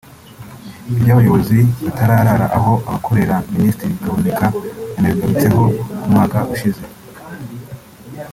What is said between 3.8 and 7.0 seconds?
Kaboneka yanabigarutseho umwaka ushize